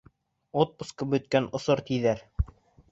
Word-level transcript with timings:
Отпускы 0.63 1.09
бөткән 1.13 1.51
осор, 1.61 1.87
тиҙәр. 1.93 2.27